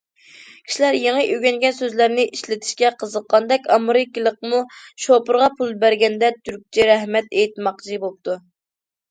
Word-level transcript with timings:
كىشىلەر 0.69 0.95
يېڭى 0.99 1.25
ئۆگەنگەن 1.33 1.75
سۆزلەرنى 1.79 2.25
ئىشلىتىشكە 2.37 2.91
قىزىققاندەك، 3.03 3.67
ئامېرىكىلىقمۇ 3.75 4.63
شوپۇرغا 5.05 5.51
پۇل 5.61 5.77
بەرگەندە 5.85 6.33
تۈركچە 6.41 6.89
رەھمەت 6.95 7.31
ئېيتماقچى 7.39 8.03
بوپتۇ. 8.09 8.41